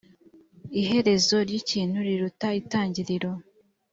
[0.81, 3.31] iherezo ry ikintu riruta intangiriro